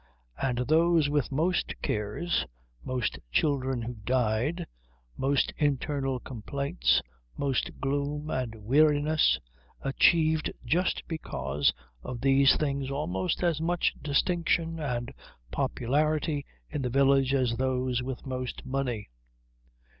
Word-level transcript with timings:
And 0.41 0.57
those 0.57 1.09
with 1.09 1.31
most 1.31 1.79
cares, 1.83 2.47
most 2.83 3.19
children 3.31 3.83
who 3.83 3.93
died, 3.93 4.65
most 5.15 5.53
internal 5.57 6.19
complaints, 6.19 7.03
most 7.37 7.69
gloom 7.79 8.31
and 8.31 8.55
weariness, 8.65 9.37
achieved 9.81 10.51
just 10.65 11.03
because 11.07 11.71
of 12.01 12.19
these 12.19 12.55
things 12.57 12.89
almost 12.89 13.43
as 13.43 13.61
much 13.61 13.93
distinction 14.01 14.79
and 14.79 15.13
popularity 15.51 16.47
in 16.71 16.81
the 16.81 16.89
village 16.89 17.35
as 17.35 17.57
those 17.57 18.01
with 18.01 18.25
most 18.25 18.65
money. 18.65 19.07